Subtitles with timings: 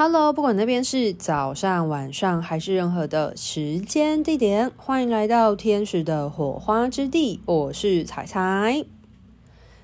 [0.00, 7.40] Hello，不管那边是早上、晚上还是任何的时间地点，欢迎来到天使的火花之地。
[7.44, 8.84] 我是彩彩。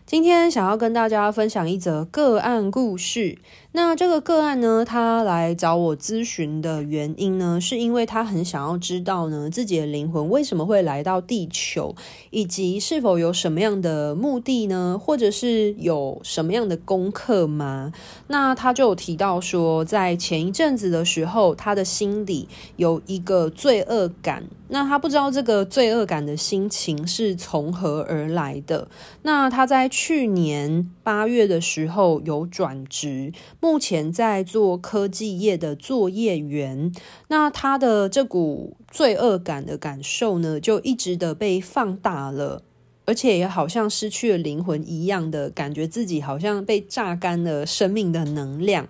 [0.06, 3.38] 今天想要跟大家分享一则个案故事。
[3.76, 11.92] 那这个个案呢，他来找我咨询的原因呢，是因为他很想要知道呢，自己的灵魂为什么会来到地球，
[12.31, 17.92] 以及是否有什么样的目的呢，或者是有什么样的功课吗？
[18.28, 24.45] 那他就有提到说，在前一阵子的时候，他的心里有一个罪恶感。
[24.68, 28.88] 那他不知道这个罪恶感的心情是从何而来的。
[29.22, 33.32] 那他在去年八月的时候有转职，
[33.64, 36.92] 目前在做科技业的作业员。
[37.28, 42.62] 那他的这股罪恶感的感受呢，就一直的被放大了。
[43.04, 48.88] 而且也好像失去了灵魂一样的感觉，自己好像被榨干了生命的能量。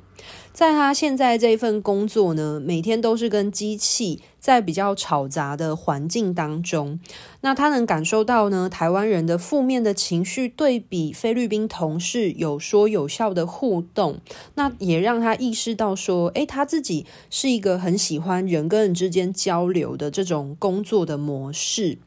[0.52, 7.00] 在他现在这份工作呢，每天都是跟机器在比较吵杂的环境当中。
[7.40, 14.20] 那他能感受到呢，台湾人的负面的情绪对比菲律宾同事有说有笑的互动，
[14.54, 21.98] 那也让他意识到说，诶，他自己是一个很喜欢人跟人之间交流的这种工作的模式。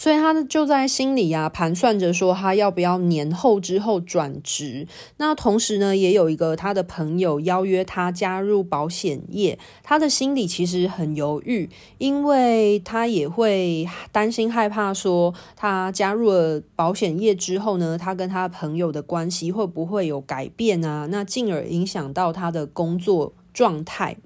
[0.00, 4.88] 所以他就在心里呀、啊、盘算着说，他要不要年后之后转职。
[5.18, 9.58] 那同时呢，也有一个他的朋友邀约他加入保险业。
[9.82, 21.06] 他的心里其实很犹豫，因为他也会担心害怕，说他加入了保险业之后呢，他跟他朋友的关系会不会有改变啊？
[21.10, 24.16] 那进而影响到他的工作状态。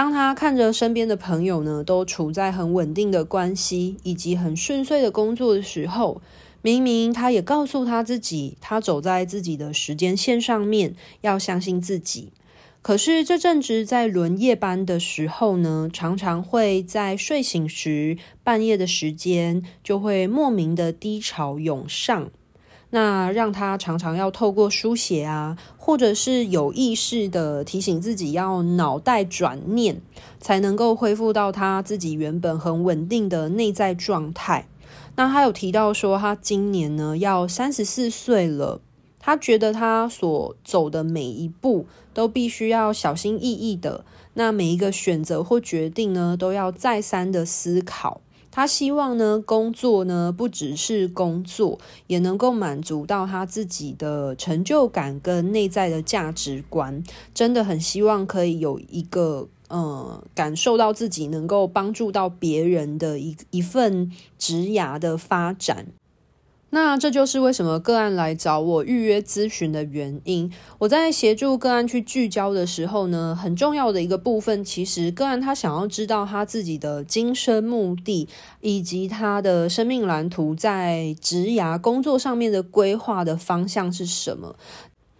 [0.00, 6.22] 当他看着身边的朋友呢，都处在很稳定的关系以及很顺遂的工作的时候，
[6.62, 12.32] 明明他也告诉他自己，他走在自己的时间线上面，要相信自己。
[12.80, 22.30] 可是这阵子在轮夜班的时候呢，常常会在睡醒时，半夜的时间，就会莫名的低潮涌上。
[22.90, 30.00] 那让他常常要透过书写啊，或者是有意识的提醒自己要脑袋转念，
[30.40, 34.66] 才能够恢复到他自己原本很稳定的内在状态。
[35.14, 38.80] 那他有提到说，他今年呢要三十四岁了，
[39.20, 48.20] 他觉得他所走的每一步都必须要小心翼翼的，那每一个选择或决定呢，都要再三的思考。
[48.50, 57.02] 他希望呢，工作呢不只是工作，也能够满足到他自己的成就感跟内在的价值观。
[57.32, 65.86] 真的很希望可以有一个，呃，感受到自己能够帮助到别人的一一份职涯的发展。
[66.70, 70.52] 那这就是为什么个案来找我预约咨询的原因。
[70.78, 78.28] 我在协助个案去聚焦的时候呢，很重要的一个部分，其实个案他想要知道他自己的今生目的，
[78.60, 84.56] 以及他的生命蓝图在职涯工作上面的规划的方向是什么。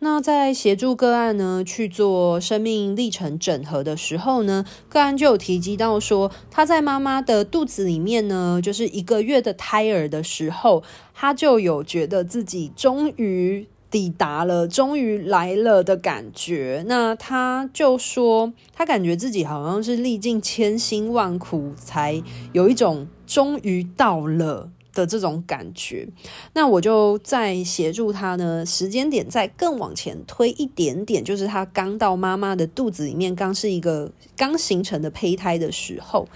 [0.02, 16.82] 那在协助个案呢去做生命历程整合的时候呢，个案就有提及到说，他在妈妈的肚子里面呢，就是一个月的胎儿的时候，他就有觉得自己终于抵达了，终于来了的感觉。
[16.86, 22.22] 那他就说，他感觉自己好像是历尽千辛万苦，才
[22.52, 24.70] 有一种终于到了。
[24.92, 26.08] 的这种感觉，
[26.52, 36.28] 那我就再协助他呢，时间点再更往前推一点点，就是他刚到妈妈的肚子里面，刚是一个刚形成的胚胎的时候，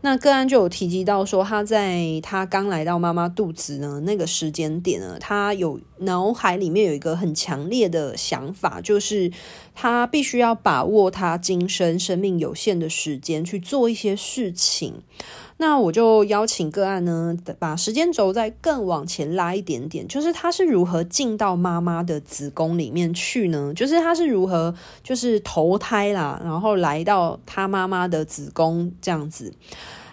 [0.00, 9.30] 那个案就有提及到说，他在他刚来到妈妈肚子呢，那个时间点呢，他有脑海里面有一个很强烈的想法，就是
[9.74, 15.02] 他必须要把握他今生生命有限的时间去做一些事情。
[15.60, 23.70] 那我就邀请个案呢，把时间轴再更往前拉一点点，就是他是如何进到妈妈的子宫里面去呢？
[23.76, 29.52] 就是他是如何就是投胎啦，然后来到他妈妈的子宫这样子。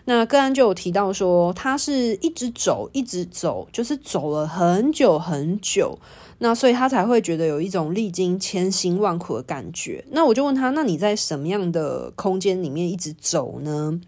[0.03, 5.97] 那个案就有提到说，他是一直走，一直走，就是走了很久很久，
[6.39, 10.03] 那所以他才会觉得有一种历经千辛万苦的感觉。
[10.11, 14.01] 那我就问他，那你在什么样的空间里面一直走呢？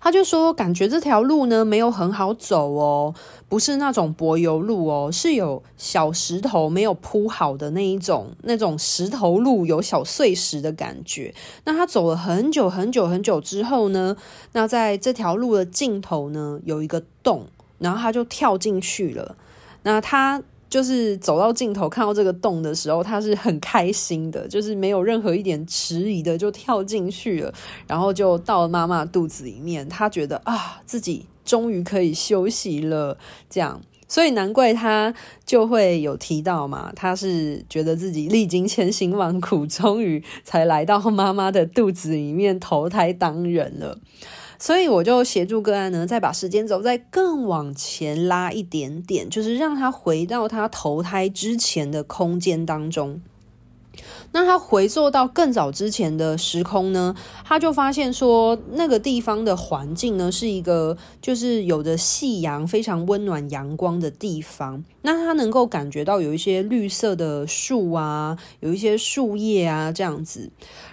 [0.00, 3.14] 他就说，感觉这条路呢没有很好走哦，
[3.48, 11.34] 不是那种柏油路哦，是有小石头没有铺好的那一种，那种石头路有小碎石的感觉。
[11.64, 14.16] 那他走了很久很久很久之后呢，
[14.52, 17.46] 那在这条路的尽头呢有一个洞，
[17.78, 19.36] 然后他就跳进去了。
[19.82, 20.42] 那他。
[20.72, 27.52] 就是走到尽头看到这个洞的时候，他是很开心的，就是没有任何一点迟疑的就跳进去了，
[27.86, 29.86] 然后就到了妈妈肚子里面。
[29.86, 33.18] 他觉得啊，自己终于可以休息了，
[33.50, 35.14] 这样，所以难怪他
[35.44, 43.98] 就会有提到嘛，他是觉得自己历经千辛万苦，终于才来到妈妈的肚子里面投胎当人了。
[44.62, 53.20] 所以我就协助个案呢，再把时间轴再更往前拉一点点，就是让他回到他投胎之前的空间当中。
[54.32, 57.14] 那他回溯到更早之前的时空呢，
[57.44, 64.82] 他就发现说，那个地方的环境呢，是一个就是有着夕阳、非常温暖阳光的地方。
[65.02, 70.50] 那他能够感觉到有一些绿色的树啊，有一些树叶啊这样子。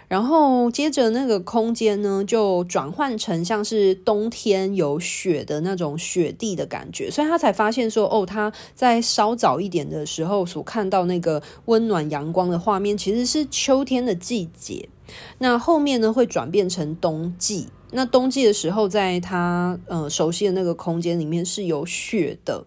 [0.08, 14.90] 然后接着那个空间呢，就转换成像是冬天有雪的那种雪地的感觉，所以他才发现说，哦，他在稍早一点的时候所看到那个温暖阳光的画面，其实是秋天的季节。
[15.38, 17.68] 那后面呢，会转变成冬季。
[17.92, 22.66] 那冬季的时候，在他呃熟悉的那个空间里面是有雪的。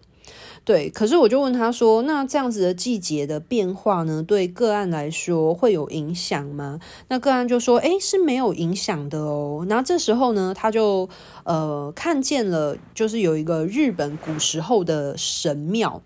[0.65, 11.09] 对，可是我就问他说：“那这样子的季节的变化呢，对个案来说会有影响吗？”那个案就说：“诶，是没有影响的哦。”然后这时候呢，他就
[11.43, 16.01] 呃看见了，就是有一个日本古时候的神庙。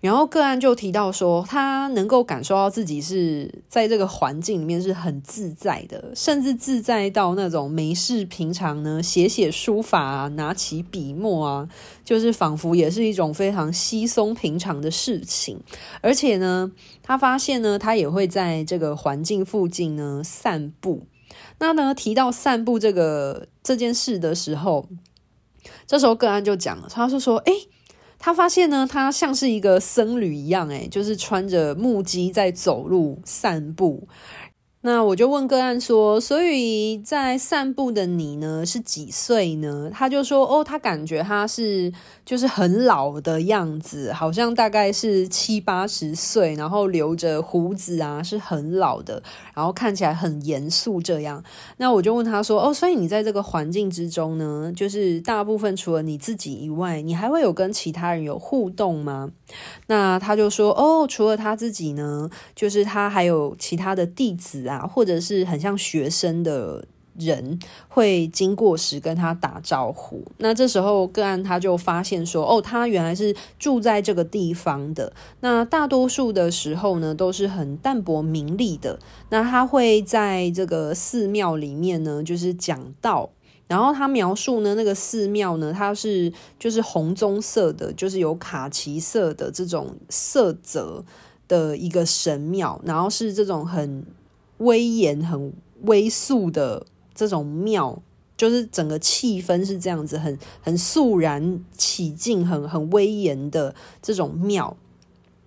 [0.00, 11.68] 然后个案就提到说，他能够感受到自己是在这个环境里面是很自在的，甚至自在到那种没事平常呢写写书法啊，拿起笔墨啊，
[12.04, 15.60] 就是仿佛也是一种非常稀松平常的事情。
[16.00, 16.70] 而且呢，
[17.02, 21.06] 他发现呢，他也会在这个环境附近呢散步。
[21.58, 24.88] 那呢，提到散步这个这件事的时候，
[25.88, 27.52] 这时候个案就讲了，他是说，诶
[28.18, 34.08] 他发现呢，他像是一个僧侣一样，哎，就是穿着木屐在走路散步。
[34.82, 39.90] 那我就问个案说，所以在散步的你呢，是几岁呢？
[39.92, 41.92] 他就说，哦，他感觉他是
[42.24, 49.20] 就是很老的样子，好像大概是七八十岁，然后留着胡子啊，是很老的，
[49.52, 51.42] 然后看起来很严肃这样。
[51.78, 59.32] 那我就问他说，哦，所以你在这个环境之中呢，就是大部分除了你自己以外，你还会有跟其他人有互动吗？
[59.86, 66.84] 那他就说，哦，除了他自己呢，就是他还有其他的弟子啊，或者是很像学生的
[67.18, 67.58] 人
[67.88, 70.22] 会经过时跟他打招呼。
[70.38, 75.12] 那这时候个案他就发现说，哦，他原来是住在这个地方的。
[75.40, 78.98] 那大多数的时候呢，都是很淡泊名利的。
[79.30, 83.30] 那他会在这个寺庙里面呢，就是讲道。
[83.68, 91.04] 然后他描述呢，那个寺庙呢，它是就是红棕色的，就是有卡其色的这种色泽
[91.46, 94.06] 的一个神庙，然后是这种很
[94.56, 98.00] 威严、很威肃的这种庙，
[98.38, 104.74] 就是整个气氛是这样子，很很肃然起敬、很很威严的这种庙。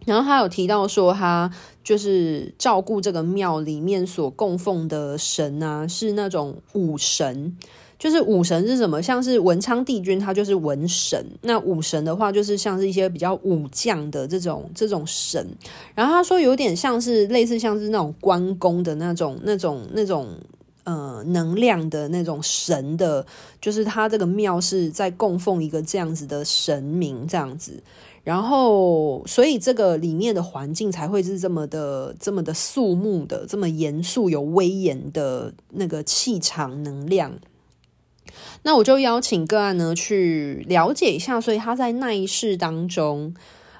[0.06, 1.52] 然后他有提到说，他
[1.84, 7.58] 就是照顾这个庙里面所供奉的神啊，是那种武神。
[8.02, 9.00] 就是武神是什么？
[9.00, 11.24] 像是文昌帝君，他就是文神。
[11.44, 15.48] 那武神的话，就是像是一些比较武将的这种这种神。
[15.94, 20.30] 然后他说，有点像是类似像是那种关公的那种那种那种
[20.84, 23.24] 呃能量的那种神的，
[23.62, 27.84] 就是他这个庙是在供奉一个这样子的神明这样子。
[28.24, 37.32] 然后，所以这个里面的环境才会是这么的这么的肃穆的，这么严肃有威严的那个气场能量。
[38.64, 43.34] 那我就邀请个案呢去了解一下，所以他在那一世当中。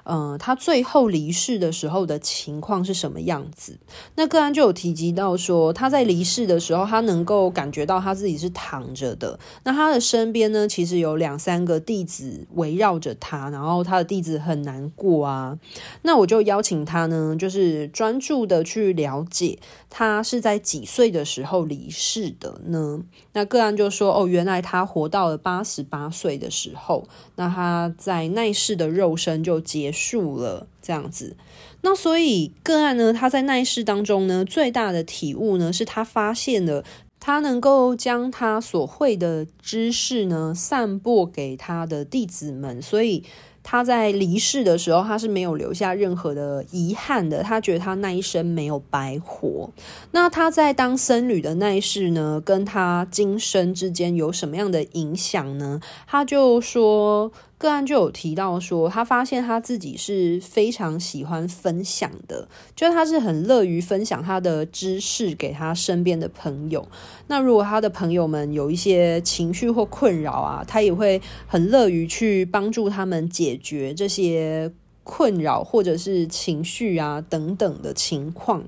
[0.04, 3.78] 嗯、他最后离世的时候的情况是什么样子？
[4.16, 9.38] 那个案就有提及到说，他在离世的时候，他能够感觉到他自己是躺着的。
[9.64, 15.58] 那他的身边呢，其实有两三个弟子围绕着他，然后他的弟子很难过啊。
[16.02, 19.58] 那我就邀请他呢，就是专注的去了解
[19.90, 23.02] 他是在几岁的时候离世的呢？
[23.34, 27.06] 那个案就说，哦，原来他活到了八十八岁的时候，
[27.36, 31.36] 那他在那世的肉身就结束了这样子，
[31.82, 36.82] 那所以个案呢，他在那一世当中呢，最大的体悟呢，是他发现了
[37.20, 43.22] 他能够将他所会的知识呢，散播给他的弟子们，所以。
[43.64, 47.44] 他在离世的时候，他是没有留下任何的遗憾的。
[47.44, 49.70] 他觉得他那一生没有白活。
[50.10, 55.80] 那他在当僧侣的那一世呢，跟他今生之间有什么样的影响呢？
[56.08, 57.30] 他就说，
[57.62, 66.88] 个案就有提到说，他发现他自己是非常喜欢分享的，就他是很乐于分享他的知识给他身边的朋友。
[67.28, 74.72] 那如果他的朋友们有一些情绪或困扰啊，他也会很乐于去帮助他们解决这些
[75.04, 78.64] 困扰或者是情绪啊等等的情况。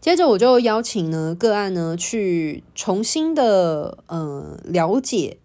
[0.00, 5.36] 接着我就邀请呢个案呢去重新的嗯、呃、了解，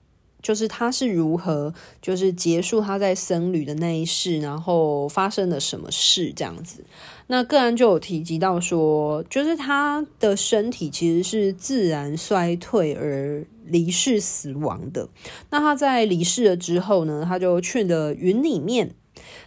[0.43, 6.83] 就是他是如何就是结束他在僧侣的那一世，然后发生了什么事这样子。
[7.27, 15.07] 那个人就有提及到说，就是他的身体其实是自然衰退而离世死亡的。
[15.49, 18.93] 那他在离世了之后呢，他就去了云里面。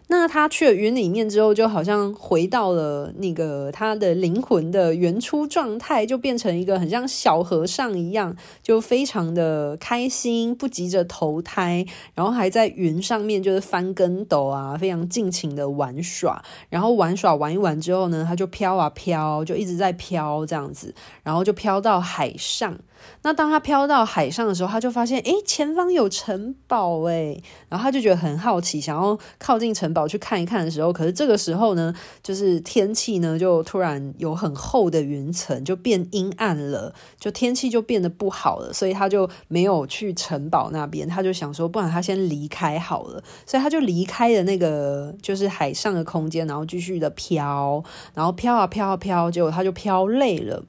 [0.09, 11.85] 那他去了云里面之后，就好像回到了那个他的灵魂的原初状态，就变成一个很像小和尚一样，就非常的开心，不急着投胎，
[12.15, 16.41] 然后还在云上面就是翻跟斗啊，非常尽情的玩耍。
[16.69, 20.95] 然后玩耍玩一玩之后呢，他就飘啊飘，就一直在飘这样子，
[21.25, 22.79] 然后就飘到海上。
[23.23, 47.83] 那当他飘到海上的时候，他就发现，诶，前方有城堡，诶，然后他就觉得很好奇，想要靠近城堡去看一看的时候，可是这个时候呢，就是天气呢，就突然有很厚的云层，就变阴暗了，就天气就变得不好了，所以他就没有去城堡那边，他就想说，不然他先离开好了，所以他就离开了那个就是海上的空间，然后继续的飘，
[48.15, 50.63] 然后飘啊飘啊飘，结果他就飘累了。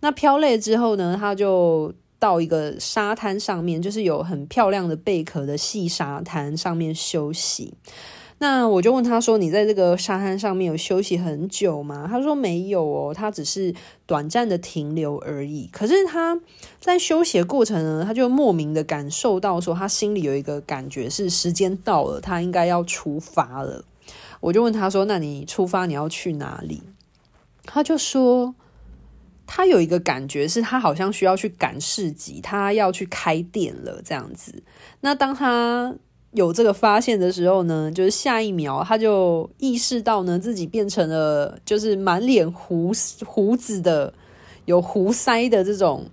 [0.00, 7.74] 那飘累之后呢，他就到一个沙滩上面，就是有很漂亮的贝壳的细沙滩上面休息。
[8.42, 13.74] 那我就问他说：“你在这个沙滩上面有休息很久吗？”他说：“没有哦，他只是
[14.06, 16.40] 短暂的停留而已。”可是他
[16.80, 23.84] 在休息的过程呢，他就莫名的感受到说，他心里有一个感觉是时间到了，他应该要出发了。
[24.40, 26.82] 我就问他说：“那你出发你要去哪里？”
[27.64, 28.54] 他就说。
[29.52, 34.62] 他有一个感觉，是他好像需要去赶市集，他要去开店了这样子。
[35.00, 35.92] 那当他
[36.30, 42.92] 有这个发现的时候呢，就是下一秒他就意识到呢，自己变成了就是满脸胡
[43.26, 44.14] 胡子的、
[44.66, 46.06] 有胡腮的这种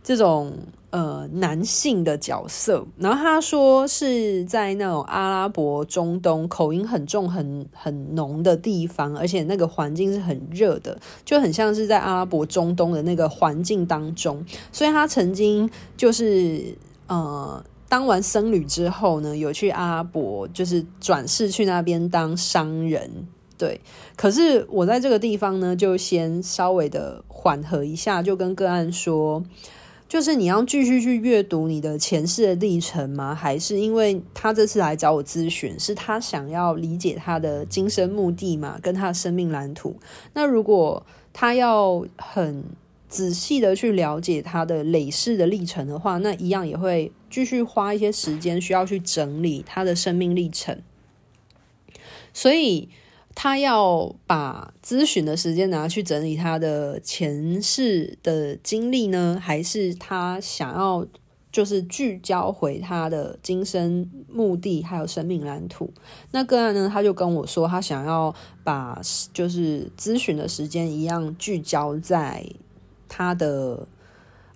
[0.00, 0.56] 这种。
[0.94, 14.46] 呃，男性的角色，然后他说是在那种阿拉伯中东口音很重、很很浓的地方，而且那个环境是很热的，就很像是在阿拉伯中东的那个环境当中。
[14.70, 16.62] 所以他曾经就是
[17.08, 23.10] 呃，当完僧侣之后呢，有去阿拉伯，就是转世去那边当商人。
[23.58, 23.80] 对，
[24.14, 29.42] 可是我在这个地方呢，就先稍微的缓和一下，就跟个案说。
[30.06, 33.34] 就是你要继续去阅读你的前世的历程吗？
[33.34, 38.78] 还是因为他这次来找我咨询，是他想要理解他的今生目的嘛？
[38.80, 39.96] 跟他的生命蓝图。
[40.34, 42.64] 那如果他要很
[43.08, 50.80] 仔细的去了解他的累世的历程的话，那一样也会继续花一些时间，需要去整理他的生命历程。
[52.32, 52.88] 所以。
[53.34, 61.04] 他要把咨询的时间拿去整理他的前世的经历呢，还是他想要
[61.50, 65.92] 就是聚焦回他的今生目的，还有生命蓝图？
[66.30, 69.00] 那个案呢，他就跟我说，他想要把
[69.32, 72.44] 就是咨询的时间一样聚焦在
[73.08, 73.86] 他的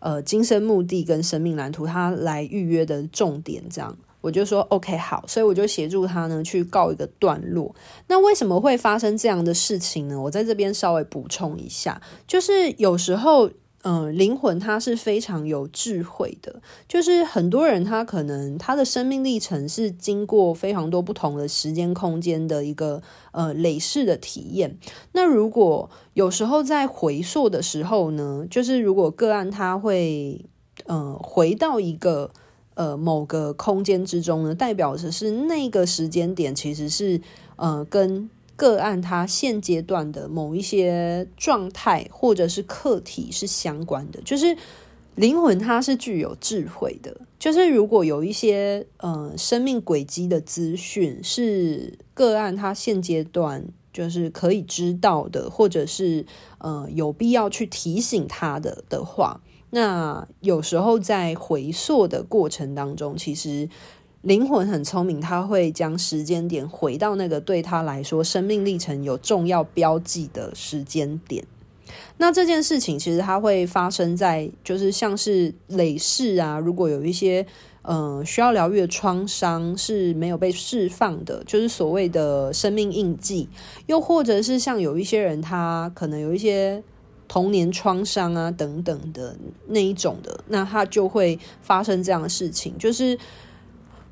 [0.00, 3.96] 呃今生目的跟生命蓝图，他来预约的重点这样。
[4.20, 7.74] 我就说 OK 好，所以我就协助他呢去告一个段落。
[8.08, 10.20] 那为什么会发生这样的事情呢？
[10.20, 13.48] 我在这边稍微补充一下，就是有时候，
[13.82, 24.76] 嗯、灵魂它是非常有智慧的，就是很多人他可能他的生命历程是经过非常多不同的时间空间的一个呃累世的体验。
[25.12, 30.44] 那如果有时候在回溯的时候呢，就是如果个案他会
[30.86, 32.32] 呃回到一个。
[32.78, 37.20] 呃，某个空间之中呢，代表的是那个时间点，其实是
[37.56, 44.20] 呃，跟个案它现阶段的某一些状态或者是课题是相关的。
[44.22, 44.56] 就是
[45.16, 56.24] 灵魂它是具有智慧的，就是如果有一些呃生命轨迹的资讯是个案它现阶段就是可以知道的，或者是
[56.58, 59.40] 呃有必要去提醒他的的话。
[59.70, 63.68] 那有时候在回溯的过程当中，其实
[64.22, 71.44] 灵魂很聪明，他会将时间点回到那个对他来说生命历程有重要标记的时间点。
[72.18, 77.46] 那这件事情其实它会发生在就是像是累世啊，如果有一些
[77.90, 83.48] 嗯、需要疗愈的创伤是没有被释放的，就是所谓的生命印记，
[83.86, 86.82] 又或者是像有一些人，他可能有一些
[87.28, 93.16] 童年创伤啊等等的那一种的，那他就会发生这样的事情，就是。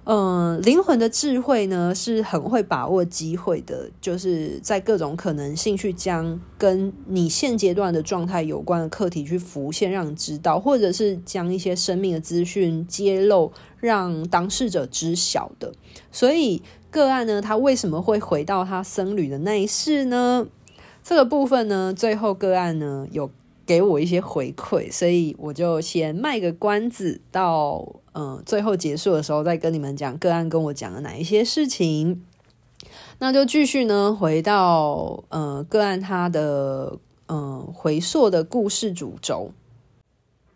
[0.09, 15.73] 嗯，灵魂的智慧呢，是很会把握机会的，就是在各种可能性去将跟你现阶段的状态有关的课题去浮现，让你知道，或者是将一些生命的资讯揭露，让当事者知晓的。
[16.13, 20.47] 所以个案呢，他为什么会回到他僧侣的那一世呢？
[21.09, 23.31] 这个部分呢，最后个案呢有
[23.65, 28.01] 给我一些回馈，所以我就先卖个关子到。
[28.19, 32.25] 嗯，最后结束的时候再跟你们讲个案跟我讲了哪一些事情，
[33.19, 36.99] 那就继续呢，回到呃个案他的
[37.29, 39.51] 嗯回溯的故事主轴，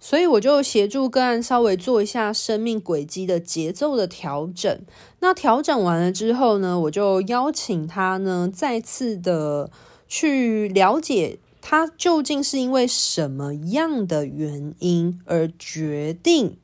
[0.01, 4.81] 所以我就协助个案稍微做一下生命轨迹的节奏的调整。
[5.19, 9.71] 那调整完了之后呢，我就邀请他呢再次的
[10.11, 16.57] 去了解他究竟是因为什么样的原因而决定。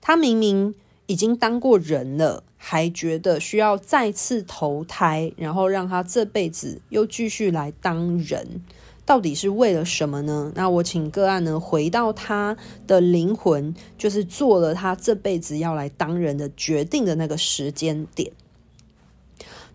[0.00, 0.74] 他明明
[1.06, 8.62] 已经当过人了，还觉得需要再次投胎，然后让他这辈子又继续来当人，
[9.04, 10.52] 到底是为了什么呢？
[10.54, 12.56] 那我请个案呢回到他
[12.86, 18.30] 的灵魂，就是做了他这辈子要来当人的决定的那个时间点。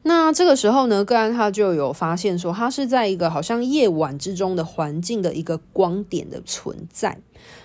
[0.05, 7.19] 那这个时候呢，个案他就有发现说，他是在一个好像夜晚之中的环境的一个光点的存在。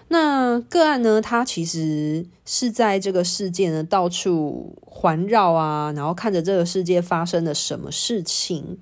[0.06, 8.78] 那个案呢，他其实是在这个世界呢到处环绕啊，然后看着这个世界发生了什么事情。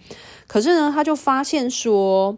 [0.46, 2.36] 可是呢，他就发现说，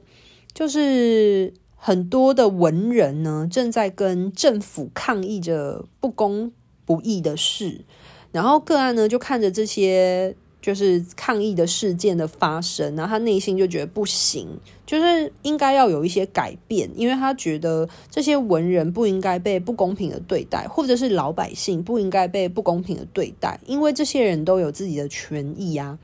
[0.54, 6.52] 就是很多的文人呢正在跟政府抗议着不公
[6.86, 7.84] 不义的事，
[8.30, 10.36] 然后个案呢就看着这些。
[10.60, 14.48] 就是抗议的事件的发生，然后他内心就觉得不行，
[14.84, 25.98] 就是应该要有一些改变，因为他觉得这些文人不应该被不公平的对待，或者是老百姓不应该被不公平的对待，因为这些人都有自己的权益啊。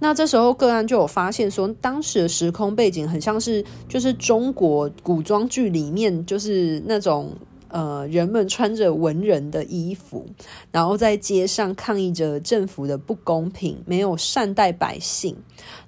[0.00, 7.30] 那这时候个案就有发现说，当时的时空背景很像是就是中国古装剧里面就是那种。
[7.72, 10.26] 呃，人们穿着文人的衣服，
[10.70, 15.36] 然后在街上抗议着政府的不公平，没有善待百姓。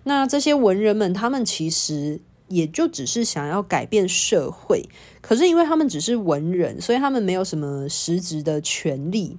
[0.03, 4.89] 那这些文人们，他们其实也就只是想要改变社会，
[5.21, 9.37] 可是因为他们只是文人，所以他们没有什么实质的权利。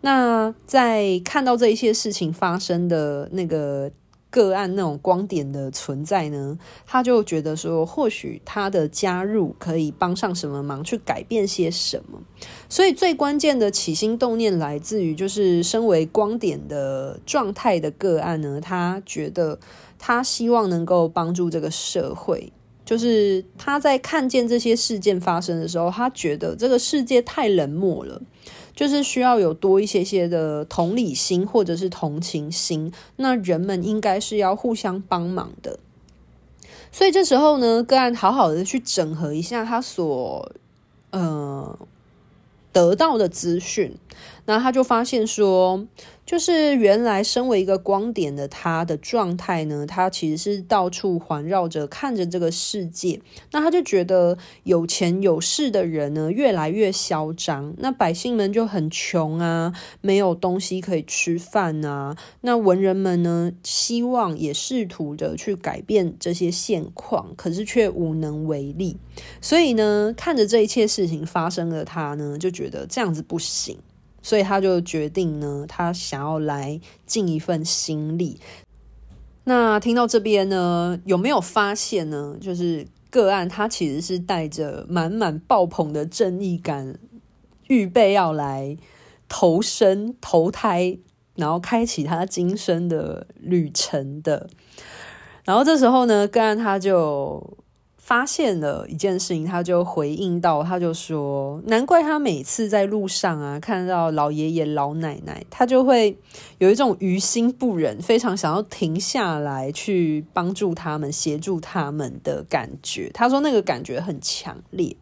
[0.00, 3.90] 那在看到这一些事情发生的那个。
[4.34, 12.20] 个案那种光点的存在呢，他就觉得说，或许他的加入可以帮上什么忙，去改变些什么。
[12.68, 19.60] 所以最关键的起心动念来自于，就是身为光点的状态的个案呢，他觉得
[20.00, 22.52] 他希望能够帮助这个社会。
[22.84, 28.20] 就是他在看见这些事件发生的时候，他觉得这个世界太冷漠了。
[28.74, 35.78] 就是需要有多一些些的同理心或者是同情心，那人们应该是要互相帮忙的。
[36.90, 40.50] 所以这时候呢，个案好好的去整合一下他所
[41.10, 41.78] 呃
[42.72, 43.94] 得到的资讯，
[44.44, 45.86] 然后他就发现说。
[46.26, 53.20] 就是原来身为一个光点的他的状态呢，他其实是到处环绕着看着这个世界。
[53.52, 62.16] 那他就觉得有钱有势的人呢越来越嚣张，那百姓们就很穷啊，没有东西可以吃饭啊。
[62.40, 68.96] 那文人们呢，希望也试图的去改变这些现况，可是却无能为力。
[69.42, 73.76] 所以呢，看着这一切事情发生的他呢，就觉得这样子不行。
[74.24, 78.40] 所以他就决定呢，他想要来尽一份心力。
[79.44, 82.34] 那听到这边呢，有没有发现呢？
[82.40, 86.98] 就是个案他其实是带着满满爆棚的正义感，
[87.68, 88.78] 预备要来
[89.28, 90.96] 投生投胎，
[91.34, 94.48] 然后开启他今生的旅程的。
[95.44, 97.58] 然后这时候呢，个案他就。
[98.04, 106.14] 发现了一件事情，他就回应到，他就说：“难怪他每次在路上啊，看到老爷爷老奶奶，他就会
[106.58, 114.94] 有一种于心不忍，非常想要停下来去帮助他们、协助他们的感觉。”他说那个感觉很强烈。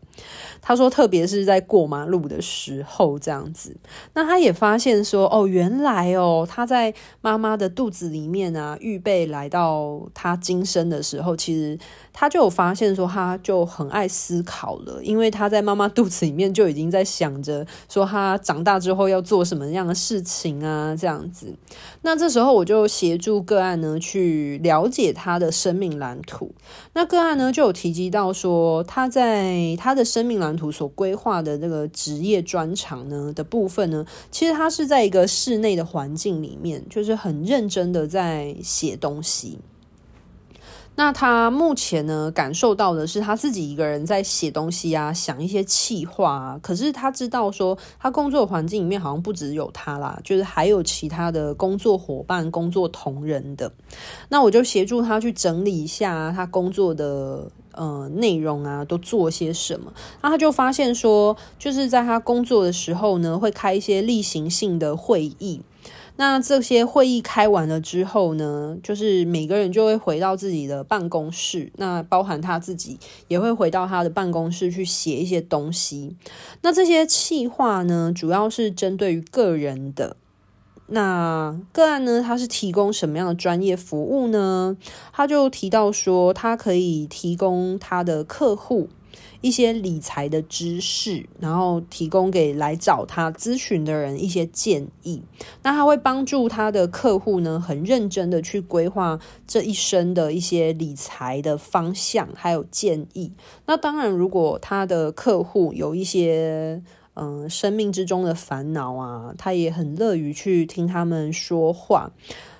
[0.62, 3.76] 他说，特别是在过马路的时候这样子。
[4.14, 11.76] 那他也发现说，哦，原来哦，他在妈妈的肚子里面啊，预备来到他今生的时候，其实
[12.12, 21.52] 他就有发现说，他就很爱思考了，因为他在妈妈肚子里面就已经在想着说，他长大之后要做什么样的事情啊，这样子。
[22.02, 26.54] 那这时候我就协助个案呢，去了解他的生命蓝图。
[26.92, 39.58] 那个案呢，就有提及到说，他在他的生命蓝图所规划的这个职业专长呢的部分呢，其实他是在一个室内的环境里面，就是很认真的在写东西。
[40.94, 46.60] 那他目前呢，感受到的是他自己一个人在写东西啊，想一些气话啊。
[46.62, 53.72] 可是他知道说，他工作环境里面好像不只有他啦，就是还有其他的工作伙伴、工作同仁的。
[54.28, 59.92] 那我就协助他去整理一下他工作的呃内容啊，都做些什么。
[60.20, 65.60] 那他就发现说，就是在他工作的时候呢，会开一些例行性的会议。
[66.16, 76.14] 那这些会议开完了之后呢，就是每个人就会回到自己的办公室，那包含他自己也会回到他的办公室去写一些东西。
[76.60, 80.16] 那这些企划呢，主要是针对于个人的。
[80.92, 84.76] 那个案呢，他是提供什么样的专业服务呢？
[85.12, 88.88] 他就提到说，他可以提供他的客户。
[89.42, 95.20] 一些理财的知识，然后提供给来找他咨询的人一些建议。
[95.64, 103.32] 那他会帮助他的客户呢，很认真的去规划这一生的一些理财的方向，还有建议。
[103.66, 106.80] 那当然，如果他的客户有一些
[107.14, 112.10] 嗯、生命之中的烦恼啊，他也很乐于去听他们说话。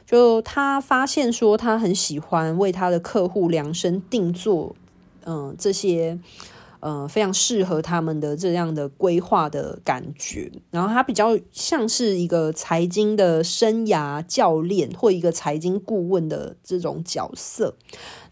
[0.05, 4.75] 就他发现说，他很喜欢为他的客户量身定做，
[5.25, 6.19] 嗯、这些。
[6.85, 17.77] 呃，非常适合他们的这样的规划的感觉，然后他比较像是一个财经的生涯教练或一个财经顾问的这种角色。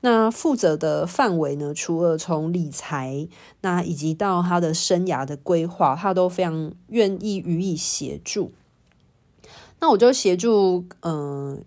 [0.03, 3.29] 那负责的范围呢，除了从理财，
[3.61, 8.53] 那以及到他的生涯的规划，他都非常愿意予以协助。
[9.81, 11.65] 那我就协助，嗯、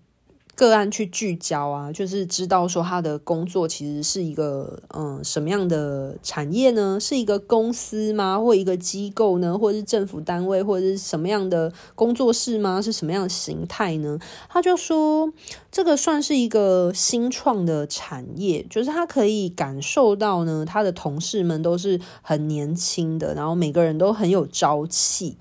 [0.56, 7.00] 个案去聚焦啊，就是知道说他的工作其实是一个嗯什么样的产业呢？
[7.00, 8.40] 是一个公司吗？
[8.40, 9.58] 或一个机构呢？
[9.58, 12.80] 或者是政府单位，或者是什么样的工作室吗？
[12.80, 14.20] 是什么样的形态呢？
[14.48, 15.34] 他就说
[15.72, 25.38] 这个算是一个新创的产业，就是他可以感受到呢，他的同事们都是很年轻的，然后每个人都很有朝气。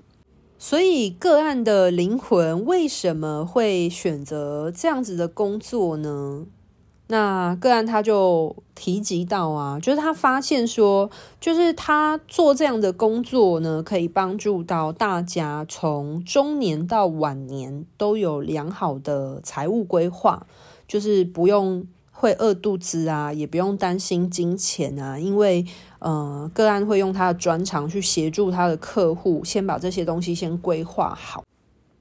[0.65, 6.45] 所以个案的灵魂为什么会选择这样子的工作呢？
[7.07, 11.09] 那个案他就提及到啊，就是他发现说，
[11.41, 20.47] 就是他做这样的工作呢，可以帮助到大家从中年到晚年都有良好的财务规划，
[20.87, 21.85] 就是不用。
[22.23, 25.65] 会饿肚子啊，也不用担心金钱啊，因为
[25.99, 31.43] 呃，个案会用他的专长去协助他的客户，先把这些东西先规划好。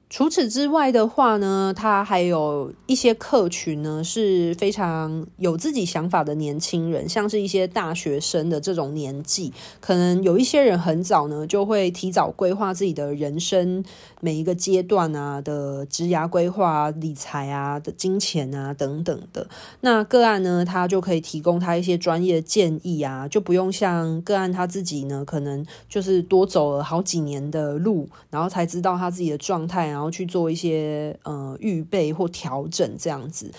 [0.08, 13.82] 除此之外的话呢，他还有一些客群呢，是非常有自己想法的年轻人，像是一些大学生的这种年纪，可能有一些人很早呢就会提早规划自己的人生
[14.24, 19.46] 每一个阶段啊的职涯规划、理财啊的金钱啊等等的。
[19.80, 29.82] 那个案呢，他就可以提供他一些专业建议啊，就不用像个案他自己呢，可能就是多走了好几年的路，然后才知道他自己的状态。
[29.82, 33.50] 然后去做一些呃预备或调整这样子，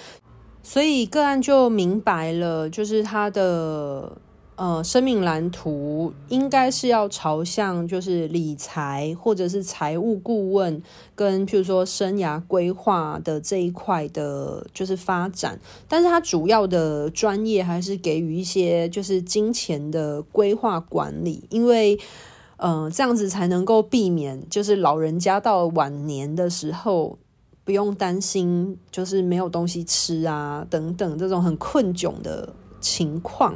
[0.64, 4.18] 所以个案就明白了，就是他的
[4.64, 10.82] 呃生命蓝图应该是要朝向就是理财或者是财务顾问
[11.14, 15.60] 跟譬如说生涯规划的这一块的，就是发展。
[15.90, 22.00] 但是它主要的专业还是给予一些就是金钱的规划管理，因为。
[22.58, 27.18] 嗯、呃，这样子才能够避免，就是老人家到晚年的时候
[27.66, 33.56] 不用担心，就是没有东西吃啊等等这种很困窘的情况。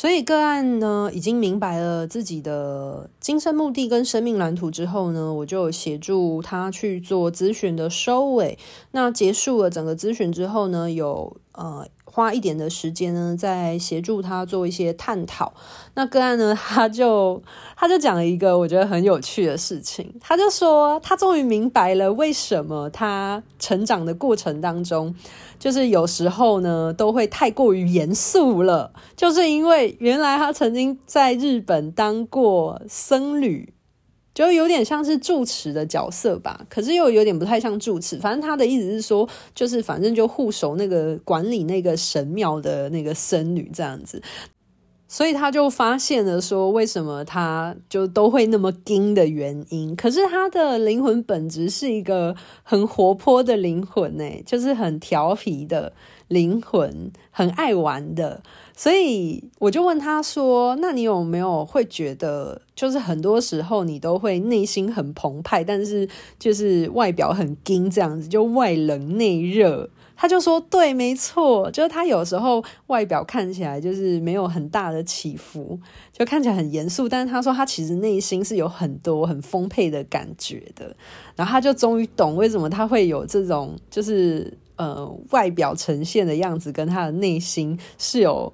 [0.00, 8.56] 所以个案呢，已经明白了自己的今生目的跟生命蓝图之后呢，我就协助他去做咨询的收尾。
[8.92, 11.84] 那结束了整个咨询之后呢，有呃。
[12.18, 15.52] 花一点的时间呢，在协助他做一些探讨。
[15.94, 17.40] 那个案呢，他就
[17.76, 25.14] 他就讲了一个我觉得很有趣的事情，他就说他终于明白了为什么他成长的过程当中，
[25.60, 33.72] 就是有时候呢都会太过于严肃了，就是因为原来他曾经在日本当过僧侣。
[34.38, 38.16] 就有点像是住持的角色吧，可是又有点不太像住持。
[38.20, 44.22] 反正他的意思是说，就是反正就护守那个管理那个神庙的那个僧侣这样子。
[45.08, 49.96] 所以他就发现了说，为什么他就都会那么硬的原因。
[49.96, 55.92] 可是他的灵魂本质是一个很活泼的灵魂呢，就是很调皮的
[56.28, 58.42] 灵魂，很爱玩的。
[58.76, 75.78] 所以我就问他说：“那你有没有会觉得，就是很多时候你都会内心很澎湃，但是就是外表很硬这样子，就外冷内热？”他就说：“对，没错，就是他有时候外表看起来就是没有很大的起伏，
[76.12, 80.94] 就看起来很严肃，但是他说他其实内心是有很多很丰沛的感觉的。
[81.34, 88.52] 然后他就终于懂为什么他会有这种就是。”呃，外表呈现的样子跟他的内心是有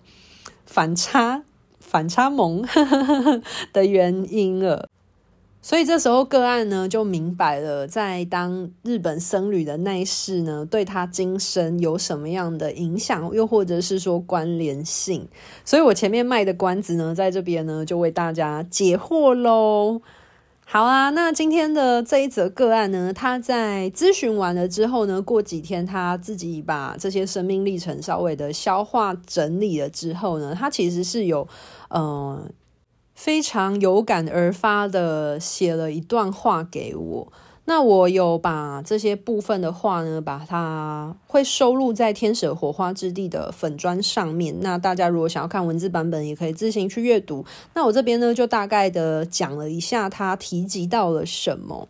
[0.67, 1.45] 反差、
[1.79, 2.67] 反差萌
[3.73, 4.89] 的原因了，
[5.61, 15.29] 所以这时候个案呢就明白了，在当日本僧侣的那一世呢，对他今生有什么样的影响，又或者是说关联性。
[15.65, 20.01] 所以我前面卖的关子呢，在这边呢就为大家解惑喽。
[20.67, 31.47] 好啊，那今天的这一则个案呢，他在咨询完了之后呢，过几天他自己把这些生命历程稍微的消化整理了之后呢，他其实是有
[31.91, 32.51] 呃
[33.15, 37.33] 非常有感而发的写了一段话给我。
[37.67, 44.55] 那我有把这些部分的话呢，把它会收录在天使火花之地的粉砖上面。
[44.61, 47.45] 那大家如果想要看文字版本，也可以自行去阅读。
[47.73, 51.89] 那我这边呢，就大概的讲了一下它提及到了什么。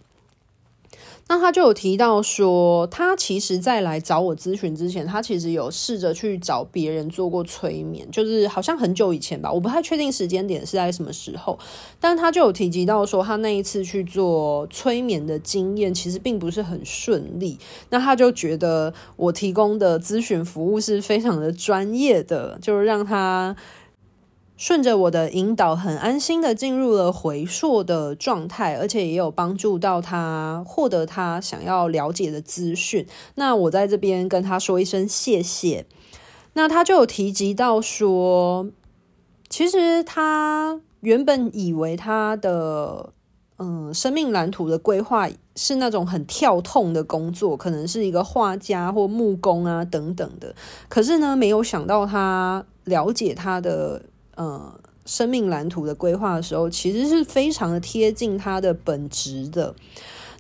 [1.27, 11.59] 那他就有提到说，他其实在来找我咨询之前，他其实有试着去找别人做过催眠，就是好像很久以前吧，我不太确定时间点是在什么时候。
[11.99, 17.59] 但他就有提及到说，他那一次去做催眠的经验其实并不是很顺利。
[17.89, 23.57] 那他就觉得我提供的咨询服务是非常的专业的，就是让他。
[24.65, 33.07] 顺着我的引导，很安心的进入了回溯的状态，而且也有帮助到他获得他想要了解的资讯。
[33.35, 35.85] 那我在这边跟他说一声谢谢。
[36.55, 38.67] 那他就有提及到说，
[39.51, 43.13] 其实他原本以为他的
[43.59, 50.55] 嗯生命蓝图的规划是那种很跳痛的工作，可能是一个画家或木工啊等等的。
[50.89, 54.01] 可是呢，没有想到他了解他的。
[54.37, 59.75] 呃，生命蓝图的规划的时候，其实是非常的贴近他的本质的。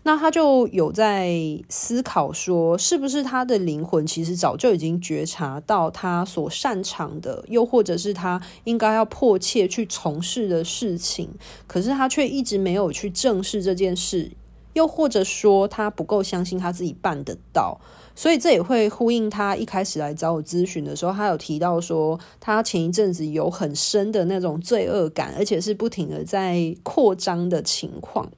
[0.07, 1.33] 那他就有在
[1.71, 11.31] 思考说，是不是他的灵魂其实早就已经觉察到他所擅长的，又或者是他应该要迫切去从事的事情，
[11.67, 14.33] 可是他却一直没有去正视这件事，
[14.75, 17.81] 又或者说他不够相信他自己办得到。
[18.17, 28.31] 所以这也会呼应他一开始来找我咨询的时候，他有提到说，他前一阵子有很深的那种罪恶感，而且是不停的在扩张的情况。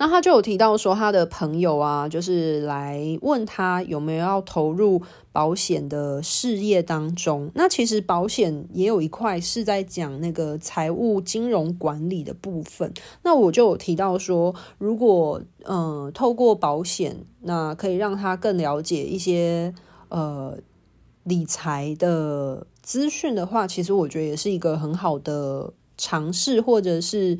[0.00, 7.50] 那他就有提到说，他的朋友啊，就是来问他有没有要投入保险的事业当中。
[7.54, 12.90] 那其实保险也有一块是在讲那个财务金融管理的部分。
[13.22, 19.74] 那我就有提到说，如果嗯、透过保险，那可以让他更了解一些
[20.08, 20.56] 呃
[21.24, 27.36] 理财的资讯的话，其实我觉得也是一个很好的尝试，或者是。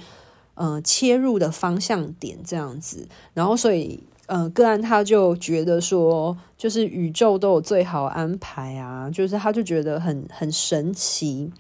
[0.61, 11.51] 呃，切入的方向点这样子，然后所以，呃，个案他就觉得说，就是宇宙都有最好安排啊，就是他就觉得很很神奇。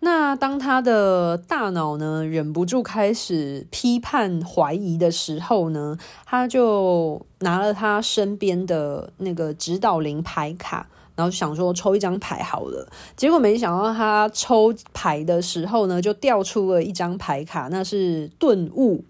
[0.00, 10.86] 那当他的大脑呢，忍不住开始批判怀疑的时候呢，他就拿了他身边的那个指导灵牌卡。
[11.20, 19.04] 然后想说抽一张牌好了，结果没想到他抽牌的时候呢，就掉出了一张牌卡，那是顿悟。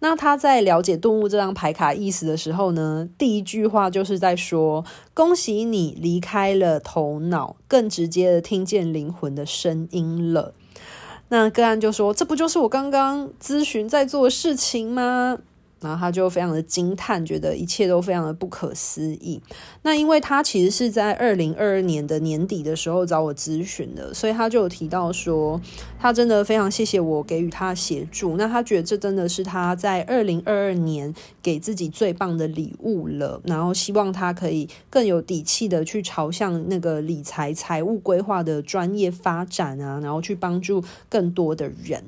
[0.00, 10.54] 那他在了解顿悟这张牌卡意思的时候呢，第一句话就是在说：“恭喜你离开了头脑，更直接的听见灵魂的声音了。”
[11.30, 15.38] 那个案就说：“这不就是我刚刚咨询在做的事情吗？”
[15.80, 19.40] 然后他就非常的惊叹，觉得一切都非常的不可思议。
[19.82, 25.60] 那因为他其实是在二零二二年的年底的时候找我咨询的，所以他就有提到说，
[25.98, 28.36] 他真的非常谢谢我给予他协助。
[28.36, 33.40] 那他觉得这真的是他在二零二二年给自己最棒的礼物了。
[33.44, 42.02] 然后希望他可以更有底气的去朝向那个理财、财务规划的专业发展啊，然后去帮助更多的人。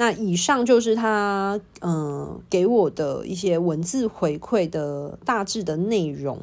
[0.00, 6.38] 那以上就是他嗯、呃、给我的一些文字回馈的大致的内容。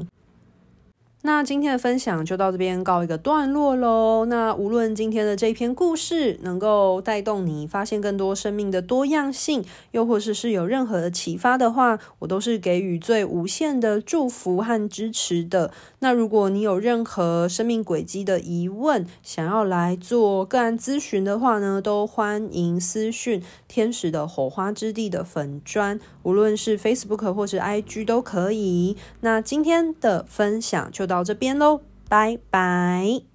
[1.25, 4.25] 那今天的分享就到这边告一个段落喽。
[4.25, 15.71] 那无论今天的这篇故事能够带动你发现更多生命的多样性，又或是是有任何的启发的话，我都是给予最无限的祝福和支持的。
[15.97, 28.95] 那如果你有任何生命轨迹的疑问，想要来做个案咨询的话呢，都欢迎私讯天使的火花之地的粉砖，无论是 Facebook 或是 IG 都可以。
[29.21, 31.15] 那今天的分享就到。
[31.15, 33.34] 到这边喽，拜拜。